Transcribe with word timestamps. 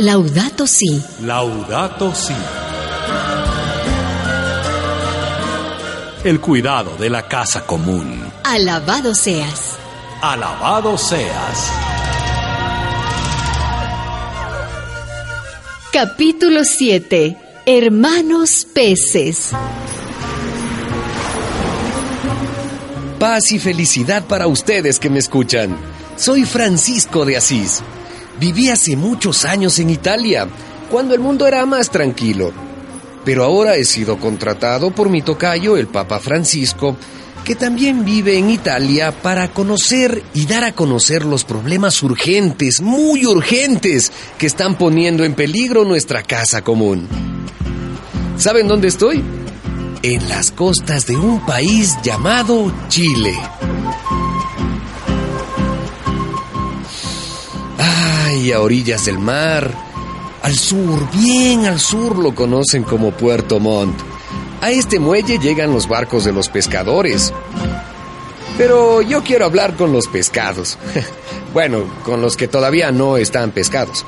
Laudato 0.00 0.66
Si. 0.66 1.02
Laudato 1.20 2.14
Si. 2.14 2.32
El 6.24 6.40
cuidado 6.40 6.96
de 6.96 7.10
la 7.10 7.28
casa 7.28 7.66
común. 7.66 8.24
Alabado 8.42 9.14
seas. 9.14 9.76
Alabado 10.22 10.96
seas. 10.96 11.70
Capítulo 15.92 16.64
7. 16.64 17.36
Hermanos 17.66 18.66
peces. 18.72 19.50
Paz 23.18 23.52
y 23.52 23.58
felicidad 23.58 24.24
para 24.24 24.46
ustedes 24.46 24.98
que 24.98 25.10
me 25.10 25.18
escuchan. 25.18 25.76
Soy 26.16 26.46
Francisco 26.46 27.26
de 27.26 27.36
Asís. 27.36 27.82
Viví 28.40 28.70
hace 28.70 28.96
muchos 28.96 29.44
años 29.44 29.78
en 29.80 29.90
Italia, 29.90 30.48
cuando 30.90 31.14
el 31.14 31.20
mundo 31.20 31.46
era 31.46 31.66
más 31.66 31.90
tranquilo. 31.90 32.52
Pero 33.22 33.44
ahora 33.44 33.76
he 33.76 33.84
sido 33.84 34.18
contratado 34.18 34.90
por 34.92 35.10
mi 35.10 35.20
tocayo, 35.20 35.76
el 35.76 35.88
Papa 35.88 36.18
Francisco, 36.20 36.96
que 37.44 37.54
también 37.54 38.02
vive 38.02 38.38
en 38.38 38.48
Italia 38.48 39.12
para 39.12 39.52
conocer 39.52 40.22
y 40.32 40.46
dar 40.46 40.64
a 40.64 40.72
conocer 40.72 41.26
los 41.26 41.44
problemas 41.44 42.02
urgentes, 42.02 42.80
muy 42.80 43.26
urgentes, 43.26 44.10
que 44.38 44.46
están 44.46 44.78
poniendo 44.78 45.22
en 45.24 45.34
peligro 45.34 45.84
nuestra 45.84 46.22
casa 46.22 46.62
común. 46.62 47.08
¿Saben 48.38 48.68
dónde 48.68 48.88
estoy? 48.88 49.22
En 50.02 50.28
las 50.30 50.50
costas 50.50 51.06
de 51.06 51.14
un 51.14 51.44
país 51.44 51.94
llamado 52.02 52.72
Chile. 52.88 53.34
Ay, 58.30 58.52
a 58.52 58.60
orillas 58.60 59.06
del 59.06 59.18
mar, 59.18 59.74
al 60.44 60.56
sur, 60.56 61.10
bien 61.10 61.66
al 61.66 61.80
sur 61.80 62.16
lo 62.16 62.32
conocen 62.32 62.84
como 62.84 63.10
Puerto 63.10 63.58
Montt. 63.58 63.98
A 64.60 64.70
este 64.70 65.00
muelle 65.00 65.40
llegan 65.40 65.72
los 65.72 65.88
barcos 65.88 66.22
de 66.22 66.32
los 66.32 66.48
pescadores. 66.48 67.32
Pero 68.56 69.02
yo 69.02 69.24
quiero 69.24 69.46
hablar 69.46 69.74
con 69.74 69.92
los 69.92 70.06
pescados. 70.06 70.78
bueno, 71.52 71.82
con 72.04 72.22
los 72.22 72.36
que 72.36 72.46
todavía 72.46 72.92
no 72.92 73.16
están 73.16 73.50
pescados. 73.50 74.06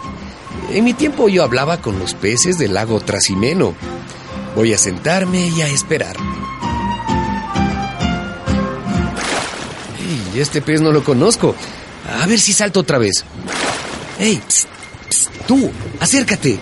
En 0.70 0.84
mi 0.84 0.94
tiempo 0.94 1.28
yo 1.28 1.42
hablaba 1.42 1.78
con 1.78 1.98
los 1.98 2.14
peces 2.14 2.58
del 2.58 2.74
lago 2.74 3.00
Trasimeno. 3.00 3.74
Voy 4.54 4.72
a 4.72 4.78
sentarme 4.78 5.48
y 5.48 5.62
a 5.62 5.66
esperar. 5.66 6.14
Ey, 9.98 10.40
este 10.40 10.62
pez 10.62 10.80
no 10.80 10.92
lo 10.92 11.02
conozco. 11.02 11.56
A 12.20 12.24
ver 12.26 12.38
si 12.38 12.52
salto 12.52 12.78
otra 12.78 12.98
vez. 12.98 13.24
¡Ey! 14.18 14.40
psst, 14.48 14.66
psst, 15.08 15.30
tú! 15.46 15.70
¡Acércate! 16.00 16.58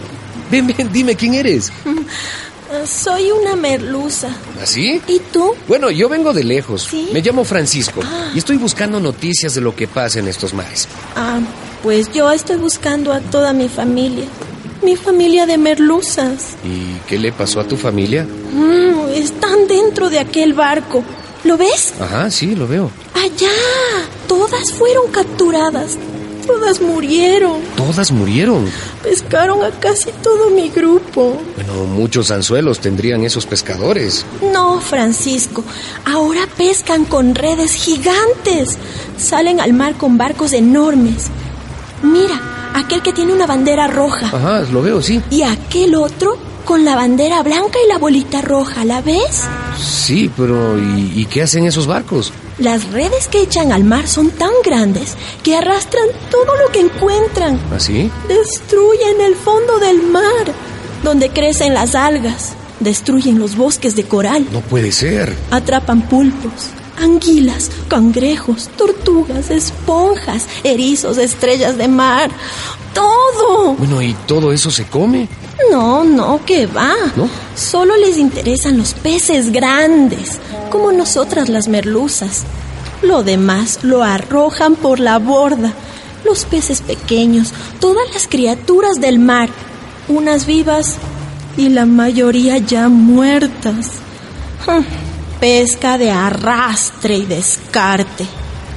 Ven, 0.50 0.66
ven, 0.66 0.92
dime 0.92 1.14
quién 1.14 1.34
eres. 1.34 1.72
Soy 2.86 3.32
una 3.32 3.56
merluza. 3.56 4.28
¿Así? 4.62 5.02
¿Y 5.08 5.18
tú? 5.32 5.54
Bueno, 5.66 5.90
yo 5.90 6.08
vengo 6.08 6.32
de 6.32 6.44
lejos. 6.44 6.86
¿Sí? 6.90 7.08
Me 7.12 7.20
llamo 7.20 7.44
Francisco 7.44 8.00
y 8.32 8.38
estoy 8.38 8.58
buscando 8.58 9.00
noticias 9.00 9.54
de 9.54 9.60
lo 9.60 9.74
que 9.74 9.88
pasa 9.88 10.20
en 10.20 10.28
estos 10.28 10.54
mares. 10.54 10.86
Ah, 11.16 11.40
pues 11.82 12.12
yo 12.12 12.30
estoy 12.30 12.56
buscando 12.56 13.12
a 13.12 13.20
toda 13.20 13.52
mi 13.52 13.68
familia. 13.68 14.26
Mi 14.82 14.96
familia 14.96 15.46
de 15.46 15.58
merluzas. 15.58 16.56
¿Y 16.64 16.98
qué 17.08 17.18
le 17.18 17.32
pasó 17.32 17.60
a 17.60 17.64
tu 17.66 17.76
familia? 17.76 18.24
Mm, 18.24 19.10
están 19.14 19.66
dentro 19.66 20.08
de 20.08 20.20
aquel 20.20 20.54
barco. 20.54 21.02
¿Lo 21.42 21.56
ves? 21.56 21.94
Ajá, 22.00 22.30
sí, 22.30 22.54
lo 22.54 22.68
veo. 22.68 22.90
Allá. 23.14 23.50
Todas 24.28 24.72
fueron 24.72 25.10
capturadas. 25.10 25.98
Todas 26.50 26.80
murieron. 26.80 27.60
Todas 27.76 28.10
murieron. 28.10 28.68
Pescaron 29.04 29.62
a 29.62 29.70
casi 29.70 30.10
todo 30.20 30.50
mi 30.50 30.68
grupo. 30.68 31.40
Bueno, 31.54 31.84
muchos 31.84 32.32
anzuelos 32.32 32.80
tendrían 32.80 33.22
esos 33.22 33.46
pescadores. 33.46 34.26
No, 34.52 34.80
Francisco. 34.80 35.62
Ahora 36.04 36.40
pescan 36.56 37.04
con 37.04 37.36
redes 37.36 37.72
gigantes. 37.74 38.78
Salen 39.16 39.60
al 39.60 39.72
mar 39.74 39.94
con 39.94 40.18
barcos 40.18 40.52
enormes. 40.52 41.28
Mira, 42.02 42.40
aquel 42.74 43.00
que 43.00 43.12
tiene 43.12 43.32
una 43.32 43.46
bandera 43.46 43.86
roja. 43.86 44.26
Ajá, 44.26 44.60
lo 44.72 44.82
veo, 44.82 45.00
sí. 45.02 45.22
Y 45.30 45.42
aquel 45.42 45.94
otro 45.94 46.36
con 46.64 46.84
la 46.84 46.96
bandera 46.96 47.42
blanca 47.44 47.78
y 47.84 47.88
la 47.88 47.98
bolita 47.98 48.42
roja. 48.42 48.84
¿La 48.84 49.02
ves? 49.02 49.42
Sí, 49.80 50.30
pero 50.36 50.76
¿y, 50.76 51.12
y 51.14 51.26
qué 51.26 51.42
hacen 51.42 51.64
esos 51.64 51.86
barcos? 51.86 52.32
Las 52.60 52.92
redes 52.92 53.26
que 53.28 53.40
echan 53.40 53.72
al 53.72 53.84
mar 53.84 54.06
son 54.06 54.30
tan 54.32 54.52
grandes 54.62 55.16
que 55.42 55.56
arrastran 55.56 56.04
todo 56.30 56.56
lo 56.56 56.70
que 56.70 56.80
encuentran. 56.80 57.58
¿Así? 57.74 58.10
Destruyen 58.28 59.18
el 59.22 59.34
fondo 59.34 59.78
del 59.78 60.02
mar, 60.02 60.52
donde 61.02 61.30
crecen 61.30 61.72
las 61.72 61.94
algas. 61.94 62.52
Destruyen 62.78 63.38
los 63.38 63.56
bosques 63.56 63.96
de 63.96 64.04
coral. 64.04 64.46
No 64.52 64.60
puede 64.60 64.92
ser. 64.92 65.34
Atrapan 65.50 66.02
pulpos, 66.02 66.68
anguilas, 66.98 67.70
cangrejos, 67.88 68.68
tortugas, 68.76 69.50
esponjas, 69.50 70.46
erizos, 70.62 71.16
estrellas 71.16 71.78
de 71.78 71.88
mar. 71.88 72.30
¡Todo! 72.92 73.72
Bueno, 73.74 74.02
¿y 74.02 74.12
todo 74.26 74.52
eso 74.52 74.70
se 74.70 74.84
come? 74.84 75.28
No, 75.70 76.04
no, 76.04 76.44
que 76.44 76.66
va. 76.66 76.94
¿No? 77.16 77.28
Solo 77.54 77.96
les 77.96 78.16
interesan 78.18 78.78
los 78.78 78.94
peces 78.94 79.52
grandes, 79.52 80.38
como 80.70 80.92
nosotras 80.92 81.48
las 81.48 81.68
merluzas. 81.68 82.44
Lo 83.02 83.22
demás 83.22 83.80
lo 83.82 84.02
arrojan 84.02 84.76
por 84.76 85.00
la 85.00 85.18
borda. 85.18 85.72
Los 86.24 86.44
peces 86.44 86.80
pequeños, 86.82 87.52
todas 87.80 88.12
las 88.12 88.28
criaturas 88.28 89.00
del 89.00 89.18
mar, 89.18 89.48
unas 90.08 90.46
vivas 90.46 90.96
y 91.56 91.70
la 91.70 91.86
mayoría 91.86 92.58
ya 92.58 92.88
muertas. 92.88 93.86
Hm, 94.66 94.84
Pesca 95.40 95.96
de 95.96 96.10
arrastre 96.10 97.16
y 97.16 97.24
descarte, 97.24 98.26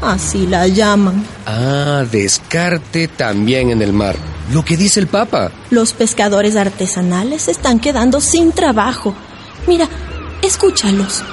así 0.01 0.47
la 0.47 0.65
llaman. 0.67 1.25
Ah, 1.45 2.05
descarte 2.09 3.09
también 3.09 3.69
en 3.71 3.81
el 3.81 3.91
mar. 3.91 4.15
Lo 4.51 4.63
que 4.65 4.75
dice 4.77 4.99
el 4.99 5.07
Papa. 5.07 5.51
Los 5.69 5.93
pescadores 5.93 6.55
artesanales 6.55 7.43
se 7.43 7.51
están 7.51 7.79
quedando 7.79 8.19
sin 8.21 8.51
trabajo. 8.51 9.13
Mira, 9.67 9.87
escúchalos. 10.41 11.23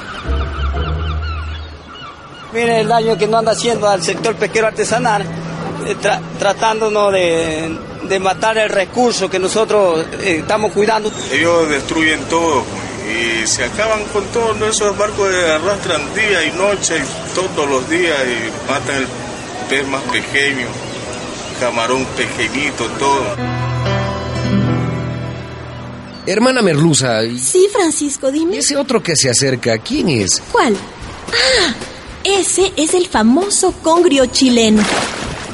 Mire 2.53 2.81
el 2.81 2.88
daño 2.88 3.16
que 3.16 3.26
nos 3.26 3.41
anda 3.41 3.53
haciendo 3.53 3.88
al 3.88 4.03
sector 4.03 4.34
pesquero 4.37 4.66
artesanal, 4.69 5.22
eh, 5.22 5.97
tra- 6.03 6.20
tratándonos 6.38 7.12
de, 7.12 7.78
de 8.09 8.19
matar 8.20 8.59
el 8.59 8.69
recurso 8.69 9.28
que 9.31 9.38
nosotros 9.38 10.04
eh, 10.20 10.38
estamos 10.41 10.72
cuidando. 10.72 11.12
Ellos 11.32 11.69
destruyen 11.69 12.20
todo 12.28 12.65
y 13.09 13.47
se 13.47 13.65
acaban 13.65 14.04
con 14.12 14.25
todos 14.26 14.56
esos 14.62 14.97
barcos 14.97 15.28
que 15.31 15.50
arrastran 15.53 16.03
día 16.15 16.44
y 16.44 16.50
noche 16.56 16.97
y 16.99 17.34
todos 17.34 17.69
los 17.69 17.88
días 17.88 18.17
y 18.26 18.70
matan 18.70 18.96
el 18.96 19.06
pez 19.69 19.87
más 19.87 20.02
pequeño, 20.02 20.67
camarón 21.61 22.05
pequeñito, 22.17 22.87
todo. 22.99 23.37
Hermana 26.27 26.62
Merluza, 26.62 27.25
¿y 27.25 27.39
Sí, 27.39 27.69
Francisco, 27.73 28.31
dime. 28.31 28.59
ese 28.59 28.77
otro 28.77 29.03
que 29.03 29.17
se 29.17 29.31
acerca, 29.31 29.79
quién 29.79 30.09
es? 30.09 30.43
¿Cuál? 30.53 30.75
Ah, 30.77 31.75
ese 32.25 32.73
es 32.77 32.95
el 32.95 33.07
famoso 33.07 33.73
congrio 33.83 34.27
chileno. 34.27 34.83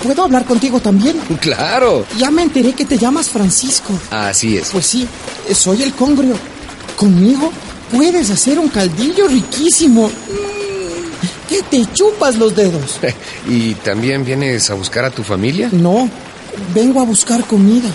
¿Puedo 0.02 0.22
hablar 0.24 0.44
contigo 0.44 0.78
también? 0.80 1.16
Claro. 1.40 2.04
Ya 2.18 2.30
me 2.30 2.42
enteré 2.42 2.72
que 2.74 2.84
te 2.84 2.98
llamas 2.98 3.30
Francisco. 3.30 3.92
Así 4.10 4.56
es. 4.56 4.68
Pues 4.70 4.86
sí, 4.86 5.08
soy 5.54 5.82
el 5.82 5.92
congrio. 5.94 6.34
Conmigo 6.96 7.50
puedes 7.90 8.30
hacer 8.30 8.58
un 8.58 8.68
caldillo 8.68 9.26
riquísimo. 9.28 10.10
Que 11.48 11.62
te 11.62 11.86
chupas 11.92 12.36
los 12.36 12.54
dedos. 12.56 12.98
¿Y 13.48 13.74
también 13.74 14.24
vienes 14.24 14.68
a 14.70 14.74
buscar 14.74 15.04
a 15.04 15.10
tu 15.10 15.22
familia? 15.22 15.68
No, 15.72 16.08
vengo 16.74 17.00
a 17.00 17.04
buscar 17.04 17.44
comida. 17.44 17.88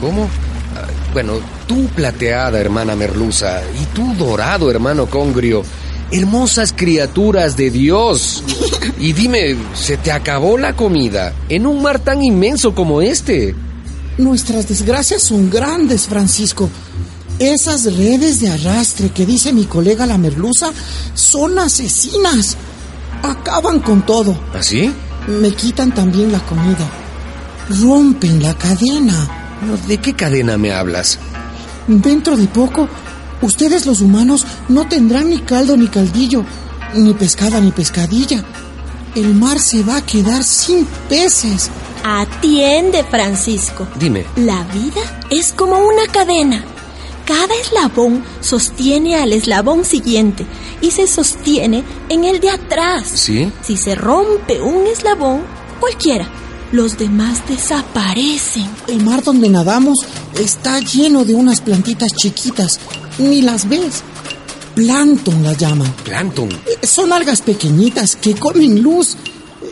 ¿Cómo? 0.00 0.28
Ah, 0.76 0.86
Bueno, 1.12 1.34
tú 1.66 1.86
plateada, 1.94 2.58
hermana 2.60 2.94
Merluza, 2.94 3.60
y 3.80 3.84
tú 3.94 4.14
dorado, 4.14 4.70
hermano 4.70 5.06
Congrio. 5.06 5.64
Hermosas 6.10 6.72
criaturas 6.76 7.56
de 7.56 7.70
Dios. 7.70 8.44
Y 9.00 9.12
dime, 9.14 9.56
¿se 9.74 9.96
te 9.96 10.12
acabó 10.12 10.58
la 10.58 10.76
comida 10.76 11.32
en 11.48 11.66
un 11.66 11.82
mar 11.82 11.98
tan 11.98 12.22
inmenso 12.22 12.74
como 12.74 13.02
este? 13.02 13.54
Nuestras 14.18 14.68
desgracias 14.68 15.22
son 15.22 15.50
grandes, 15.50 16.06
Francisco. 16.06 16.70
Esas 17.40 17.84
redes 17.96 18.40
de 18.40 18.50
arrastre 18.50 19.08
que 19.08 19.26
dice 19.26 19.52
mi 19.52 19.64
colega 19.64 20.06
la 20.06 20.18
merluza 20.18 20.70
son 21.14 21.58
asesinas. 21.58 22.56
Acaban 23.24 23.80
con 23.80 24.02
todo. 24.04 24.38
¿Así? 24.52 24.92
Me 25.26 25.50
quitan 25.52 25.92
también 25.94 26.30
la 26.30 26.40
comida. 26.40 26.86
Rompen 27.80 28.42
la 28.42 28.52
cadena. 28.54 29.28
No, 29.66 29.76
¿De 29.88 29.96
qué 29.98 30.12
cadena 30.14 30.58
me 30.58 30.72
hablas? 30.72 31.18
Dentro 31.86 32.36
de 32.36 32.46
poco, 32.46 32.88
ustedes 33.40 33.86
los 33.86 34.02
humanos 34.02 34.46
no 34.68 34.86
tendrán 34.88 35.30
ni 35.30 35.38
caldo 35.38 35.76
ni 35.76 35.88
caldillo, 35.88 36.44
ni 36.94 37.14
pescada 37.14 37.60
ni 37.60 37.70
pescadilla. 37.70 38.44
El 39.14 39.34
mar 39.34 39.58
se 39.58 39.82
va 39.82 39.96
a 39.96 40.04
quedar 40.04 40.44
sin 40.44 40.84
peces. 41.08 41.70
Atiende, 42.04 43.04
Francisco. 43.04 43.86
Dime. 43.98 44.26
La 44.36 44.64
vida 44.64 45.00
es 45.30 45.52
como 45.52 45.78
una 45.78 46.06
cadena. 46.12 46.64
Cada 47.26 47.54
eslabón 47.54 48.22
sostiene 48.40 49.16
al 49.16 49.32
eslabón 49.32 49.84
siguiente 49.84 50.46
y 50.80 50.90
se 50.90 51.06
sostiene 51.06 51.82
en 52.10 52.24
el 52.24 52.40
de 52.40 52.50
atrás. 52.50 53.08
¿Sí? 53.14 53.50
Si 53.62 53.76
se 53.76 53.94
rompe 53.94 54.60
un 54.60 54.86
eslabón, 54.86 55.42
cualquiera, 55.80 56.28
los 56.70 56.98
demás 56.98 57.46
desaparecen. 57.48 58.68
El 58.88 59.02
mar 59.04 59.22
donde 59.22 59.48
nadamos 59.48 59.98
está 60.38 60.80
lleno 60.80 61.24
de 61.24 61.34
unas 61.34 61.60
plantitas 61.60 62.12
chiquitas. 62.12 62.78
Ni 63.18 63.42
las 63.42 63.68
ves. 63.68 64.02
Plancton 64.74 65.42
las 65.42 65.56
llaman. 65.56 65.94
Plankton. 66.04 66.48
Son 66.82 67.12
algas 67.12 67.40
pequeñitas 67.40 68.16
que 68.16 68.34
comen 68.34 68.82
luz. 68.82 69.16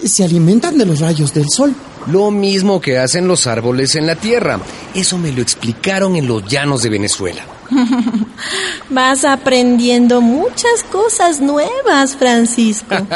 Se 0.05 0.25
alimentan 0.25 0.79
de 0.79 0.87
los 0.87 1.01
rayos 1.01 1.35
del 1.35 1.47
sol. 1.51 1.75
Lo 2.07 2.31
mismo 2.31 2.81
que 2.81 2.99
hacen 2.99 3.29
los 3.29 3.47
árboles 3.47 3.95
en 3.95 4.07
la 4.07 4.17
tierra. 4.17 4.61
Eso 4.95 5.19
me 5.19 5.33
lo 5.33 5.41
explicaron 5.43 6.17
en 6.17 6.27
los 6.27 6.45
llanos 6.47 6.83
de 6.83 6.91
Venezuela. 6.91 7.45
Vas 8.91 9.25
aprendiendo 9.25 10.21
muchas 10.21 10.85
cosas 10.91 11.41
nuevas, 11.41 12.17
Francisco. 12.17 12.95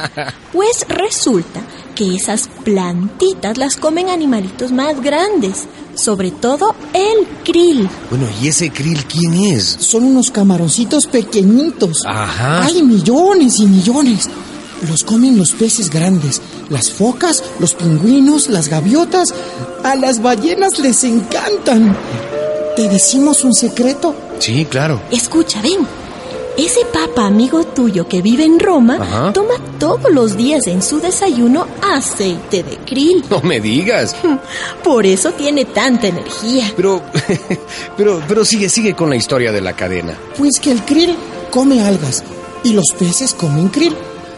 Pues 0.52 0.86
resulta 0.88 1.60
que 1.94 2.16
esas 2.16 2.48
plantitas 2.64 3.58
las 3.58 3.76
comen 3.76 4.08
animalitos 4.08 4.72
más 4.72 5.02
grandes, 5.02 5.66
sobre 5.94 6.30
todo 6.30 6.74
el 6.94 7.26
krill. 7.44 7.86
Bueno, 8.08 8.26
¿y 8.40 8.48
ese 8.48 8.70
krill 8.70 9.04
quién 9.04 9.34
es? 9.34 9.64
Son 9.64 10.02
unos 10.04 10.30
camaroncitos 10.30 11.06
pequeñitos. 11.08 12.04
Ajá. 12.06 12.64
Hay 12.64 12.82
millones 12.82 13.60
y 13.60 13.66
millones. 13.66 14.30
Los 14.88 15.02
comen 15.04 15.38
los 15.38 15.52
peces 15.52 15.90
grandes, 15.90 16.42
las 16.68 16.90
focas, 16.90 17.42
los 17.58 17.74
pingüinos, 17.74 18.48
las 18.48 18.68
gaviotas. 18.68 19.32
A 19.82 19.94
las 19.96 20.20
ballenas 20.20 20.78
les 20.78 21.02
encantan. 21.04 21.96
¿Te 22.76 22.88
decimos 22.88 23.42
un 23.44 23.54
secreto? 23.54 24.14
Sí, 24.38 24.66
claro. 24.66 25.00
Escucha, 25.10 25.62
ven. 25.62 25.86
Ese 26.58 26.80
papa 26.86 27.26
amigo 27.26 27.64
tuyo 27.64 28.08
que 28.08 28.22
vive 28.22 28.44
en 28.44 28.58
Roma 28.58 28.96
Ajá. 28.98 29.32
toma 29.34 29.54
todos 29.78 30.10
los 30.10 30.38
días 30.38 30.66
en 30.66 30.80
su 30.82 31.00
desayuno 31.00 31.66
aceite 31.82 32.62
de 32.62 32.78
krill. 32.78 33.24
No 33.28 33.42
me 33.42 33.60
digas. 33.60 34.16
Por 34.84 35.04
eso 35.04 35.32
tiene 35.32 35.66
tanta 35.66 36.06
energía. 36.08 36.72
Pero, 36.74 37.02
pero, 37.96 38.22
pero 38.26 38.44
sigue, 38.44 38.70
sigue 38.70 38.94
con 38.94 39.10
la 39.10 39.16
historia 39.16 39.52
de 39.52 39.60
la 39.60 39.74
cadena. 39.74 40.18
Pues 40.38 40.58
que 40.60 40.70
el 40.70 40.82
krill 40.82 41.14
come 41.50 41.82
algas 41.82 42.24
y 42.64 42.72
los 42.72 42.86
peces 42.98 43.34
comen 43.34 43.68
krill 43.68 43.94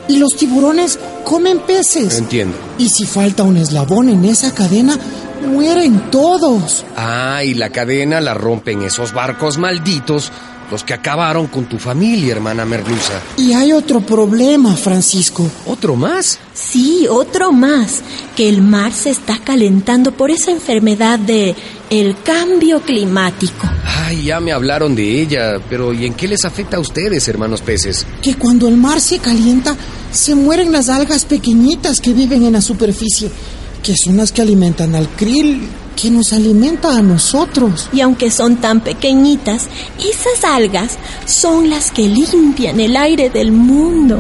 y 0.09 0.17
los 0.17 0.37
tiburones 0.37 0.99
comen 1.25 1.61
peces. 1.61 2.19
Entiendo. 2.19 2.57
Y 2.79 2.89
si 2.89 3.07
falta 3.07 3.43
un 3.43 3.57
eslabón 3.57 4.09
en 4.09 4.25
esa 4.25 4.55
cadena, 4.55 4.99
mueren 5.47 6.11
todos. 6.11 6.85
Ah, 6.97 7.43
y 7.45 7.55
la 7.55 7.71
cadena 7.71 8.21
la 8.21 8.35
rompen 8.35 8.83
esos 8.83 9.13
barcos 9.13 9.59
malditos, 9.59 10.33
los 10.71 10.85
que 10.85 10.95
acabaron 10.95 11.47
con 11.47 11.67
tu 11.67 11.79
familia, 11.79 12.33
hermana 12.33 12.65
Merluza. 12.65 13.21
Y 13.37 13.53
hay 13.53 13.73
otro 13.73 14.01
problema, 14.01 14.77
Francisco. 14.77 15.49
¿Otro 15.67 15.97
más? 15.97 16.39
Sí, 16.53 17.07
otro 17.09 17.53
más, 17.53 18.03
que 18.37 18.49
el 18.49 18.61
mar 18.61 18.93
se 18.93 19.11
está 19.11 19.39
calentando 19.39 20.13
por 20.13 20.31
esa 20.31 20.51
enfermedad 20.51 21.19
de 21.19 21.55
el 21.91 22.21
cambio 22.23 22.83
climático. 22.83 23.67
Ay, 23.85 24.25
ya 24.25 24.41
me 24.41 24.53
hablaron 24.53 24.95
de 24.95 25.23
ella, 25.23 25.59
pero 25.71 25.93
¿y 25.95 26.05
en 26.05 26.15
qué 26.15 26.29
les 26.29 26.45
afecta 26.45 26.77
a 26.77 26.81
ustedes, 26.81 27.27
hermanos 27.29 27.63
peces? 27.63 28.07
Que 28.21 28.35
cuando 28.35 28.69
el 28.69 28.77
mar 28.77 29.01
se 29.01 29.19
calienta, 29.19 29.75
se 30.11 30.35
mueren 30.35 30.73
las 30.73 30.89
algas 30.89 31.25
pequeñitas 31.25 32.01
que 32.01 32.13
viven 32.13 32.45
en 32.45 32.55
la 32.55 32.61
superficie, 32.61 33.31
que 33.83 33.95
son 33.97 34.17
las 34.17 34.33
que 34.33 34.43
alimentan 34.43 34.95
al 34.95 35.09
krill, 35.09 35.69
que 36.01 36.11
nos 36.11 36.33
alimenta 36.33 36.97
a 36.97 37.03
nosotros. 37.03 37.89
Y 37.93 38.01
aunque 38.01 38.31
son 38.31 38.57
tan 38.57 38.81
pequeñitas, 38.81 39.67
esas 39.99 40.45
algas 40.45 40.99
son 41.27 41.71
las 41.71 41.91
que 41.91 42.09
limpian 42.09 42.81
el 42.81 42.97
aire 42.97 43.31
del 43.31 43.53
mundo. 43.53 44.19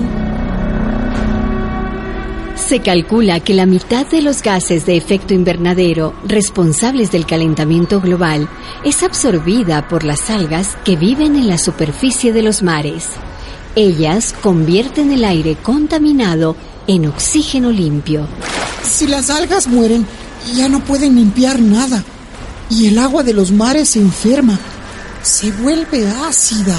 Se 2.57 2.81
calcula 2.81 3.41
que 3.41 3.55
la 3.55 3.65
mitad 3.65 4.07
de 4.07 4.21
los 4.21 4.43
gases 4.43 4.85
de 4.85 4.97
efecto 4.97 5.33
invernadero 5.33 6.13
responsables 6.27 7.11
del 7.11 7.25
calentamiento 7.25 8.01
global 8.01 8.47
es 8.85 9.03
absorbida 9.03 9.89
por 9.89 10.05
las 10.05 10.29
algas 10.29 10.77
que 10.85 10.97
viven 10.97 11.37
en 11.37 11.49
la 11.49 11.57
superficie 11.57 12.33
de 12.33 12.43
los 12.43 12.63
mares. 12.63 13.07
Ellas 13.75 14.35
convierten 14.43 15.13
el 15.13 15.25
aire 15.25 15.57
contaminado 15.57 16.57
en 16.87 17.07
oxígeno 17.07 17.71
limpio. 17.71 18.27
Si 18.83 19.07
las 19.07 19.31
algas 19.31 19.69
mueren, 19.69 20.07
ya 20.55 20.69
no 20.69 20.81
pueden 20.81 21.17
limpiar 21.17 21.61
nada. 21.61 22.05
Y 22.71 22.89
el 22.89 22.99
agua 22.99 23.23
de 23.23 23.33
los 23.33 23.53
mares 23.53 23.91
se 23.91 24.01
enferma, 24.01 24.59
se 25.23 25.51
vuelve 25.53 26.09
ácida. 26.09 26.77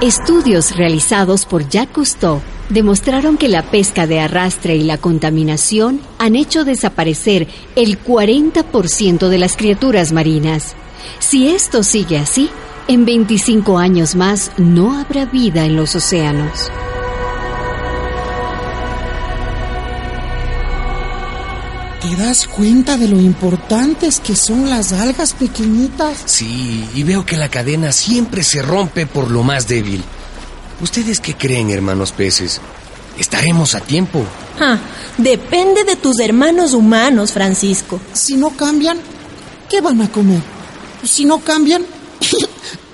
Estudios 0.00 0.76
realizados 0.76 1.46
por 1.46 1.68
Jacques 1.68 1.94
Cousteau 1.94 2.42
demostraron 2.68 3.36
que 3.38 3.48
la 3.48 3.62
pesca 3.70 4.06
de 4.06 4.20
arrastre 4.20 4.76
y 4.76 4.82
la 4.82 4.98
contaminación 4.98 6.00
han 6.18 6.36
hecho 6.36 6.64
desaparecer 6.64 7.48
el 7.76 8.02
40% 8.02 9.28
de 9.28 9.38
las 9.38 9.56
criaturas 9.56 10.12
marinas. 10.12 10.74
Si 11.18 11.48
esto 11.48 11.82
sigue 11.82 12.18
así, 12.18 12.50
en 12.88 13.04
25 13.04 13.78
años 13.78 14.14
más 14.14 14.52
no 14.56 14.98
habrá 14.98 15.26
vida 15.26 15.64
en 15.64 15.76
los 15.76 15.94
océanos. 15.94 16.70
¿Te 22.00 22.14
das 22.14 22.46
cuenta 22.46 22.96
de 22.96 23.08
lo 23.08 23.20
importantes 23.20 24.20
que 24.20 24.36
son 24.36 24.70
las 24.70 24.92
algas 24.92 25.32
pequeñitas? 25.32 26.22
Sí, 26.26 26.88
y 26.94 27.02
veo 27.02 27.26
que 27.26 27.36
la 27.36 27.48
cadena 27.48 27.90
siempre 27.90 28.44
se 28.44 28.62
rompe 28.62 29.06
por 29.06 29.30
lo 29.30 29.42
más 29.42 29.66
débil. 29.66 30.04
¿Ustedes 30.80 31.18
qué 31.18 31.34
creen, 31.34 31.70
hermanos 31.70 32.12
peces? 32.12 32.60
¿Estaremos 33.18 33.74
a 33.74 33.80
tiempo? 33.80 34.24
Ah, 34.60 34.78
depende 35.18 35.82
de 35.84 35.96
tus 35.96 36.20
hermanos 36.20 36.74
humanos, 36.74 37.32
Francisco. 37.32 38.00
Si 38.12 38.36
no 38.36 38.50
cambian, 38.50 38.98
¿qué 39.68 39.80
van 39.80 40.00
a 40.02 40.08
comer? 40.08 40.42
Si 41.02 41.24
no 41.24 41.40
cambian, 41.40 41.84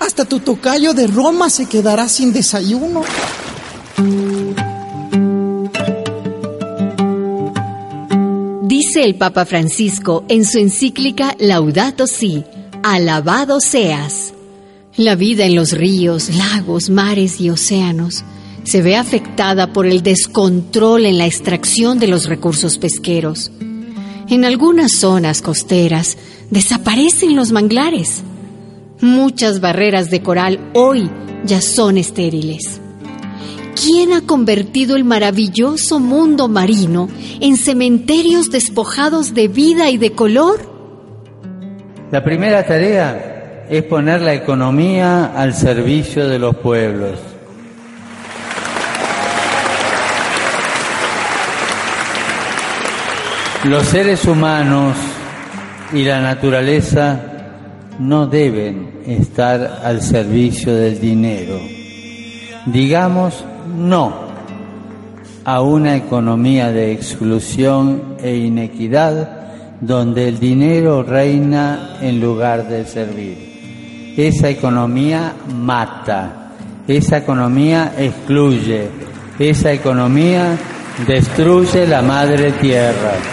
hasta 0.03 0.25
tu 0.25 0.39
tocayo 0.39 0.93
de 0.93 1.07
Roma 1.07 1.49
se 1.49 1.65
quedará 1.65 2.09
sin 2.09 2.33
desayuno. 2.33 3.03
Dice 8.63 9.03
el 9.03 9.15
Papa 9.15 9.45
Francisco 9.45 10.25
en 10.27 10.45
su 10.45 10.59
encíclica 10.59 11.35
Laudato 11.39 12.05
Si, 12.05 12.43
alabado 12.83 13.59
seas. 13.59 14.33
La 14.97 15.15
vida 15.15 15.45
en 15.45 15.55
los 15.55 15.71
ríos, 15.71 16.29
lagos, 16.35 16.89
mares 16.89 17.39
y 17.39 17.49
océanos 17.49 18.23
se 18.63 18.81
ve 18.81 18.95
afectada 18.95 19.73
por 19.73 19.85
el 19.85 20.03
descontrol 20.03 21.05
en 21.05 21.17
la 21.17 21.25
extracción 21.25 21.99
de 21.99 22.07
los 22.07 22.25
recursos 22.25 22.77
pesqueros. 22.77 23.51
En 24.29 24.45
algunas 24.45 24.91
zonas 24.99 25.41
costeras 25.41 26.17
desaparecen 26.49 27.35
los 27.35 27.51
manglares. 27.51 28.23
Muchas 29.03 29.59
barreras 29.59 30.09
de 30.09 30.21
coral 30.21 30.61
hoy 30.73 31.11
ya 31.43 31.59
son 31.59 31.97
estériles. 31.97 32.79
¿Quién 33.75 34.13
ha 34.13 34.21
convertido 34.21 34.95
el 34.95 35.03
maravilloso 35.03 35.99
mundo 35.99 36.47
marino 36.47 37.09
en 37.41 37.57
cementerios 37.57 38.49
despojados 38.49 39.33
de 39.33 39.49
vida 39.49 39.89
y 39.89 39.97
de 39.97 40.13
color? 40.13 40.61
La 42.11 42.23
primera 42.23 42.65
tarea 42.65 43.65
es 43.69 43.83
poner 43.83 44.21
la 44.21 44.35
economía 44.35 45.33
al 45.35 45.53
servicio 45.53 46.25
de 46.29 46.39
los 46.39 46.55
pueblos. 46.55 47.19
Los 53.65 53.85
seres 53.85 54.23
humanos 54.23 54.95
y 55.91 56.05
la 56.05 56.21
naturaleza 56.21 57.32
no 57.99 58.27
deben 58.27 59.01
estar 59.05 59.81
al 59.83 60.01
servicio 60.01 60.73
del 60.73 60.99
dinero. 60.99 61.59
Digamos 62.65 63.43
no 63.77 64.23
a 65.45 65.61
una 65.61 65.95
economía 65.95 66.71
de 66.71 66.93
exclusión 66.93 68.15
e 68.21 68.35
inequidad 68.35 69.43
donde 69.81 70.29
el 70.29 70.39
dinero 70.39 71.03
reina 71.03 71.97
en 72.01 72.21
lugar 72.21 72.67
de 72.69 72.85
servir. 72.85 74.13
Esa 74.17 74.49
economía 74.49 75.33
mata, 75.53 76.51
esa 76.87 77.17
economía 77.17 77.93
excluye, 77.97 78.87
esa 79.39 79.73
economía 79.73 80.57
destruye 81.07 81.87
la 81.87 82.01
madre 82.01 82.53
tierra. 82.53 83.32